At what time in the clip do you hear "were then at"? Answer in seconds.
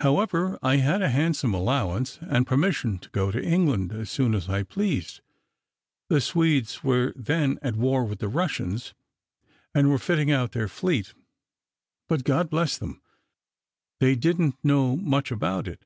6.82-7.76